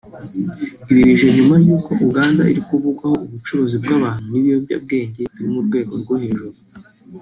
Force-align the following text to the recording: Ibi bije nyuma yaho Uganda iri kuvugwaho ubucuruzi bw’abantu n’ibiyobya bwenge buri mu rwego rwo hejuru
Ibi 0.89 1.01
bije 1.07 1.27
nyuma 1.35 1.55
yaho 1.67 1.91
Uganda 2.07 2.41
iri 2.51 2.61
kuvugwaho 2.69 3.15
ubucuruzi 3.25 3.75
bw’abantu 3.83 4.25
n’ibiyobya 4.29 4.75
bwenge 4.83 5.21
buri 5.33 5.47
mu 5.53 5.61
rwego 5.67 5.93
rwo 6.01 6.15
hejuru 6.23 6.55